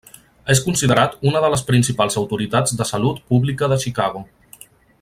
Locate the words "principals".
1.67-2.17